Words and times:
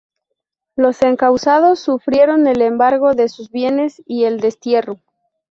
Los 0.75 1.03
encausados 1.03 1.79
sufrieron 1.79 2.47
el 2.47 2.63
embargo 2.63 3.13
de 3.13 3.29
sus 3.29 3.51
bienes 3.51 4.01
y 4.07 4.23
el 4.23 4.39
destierro. 4.39 4.99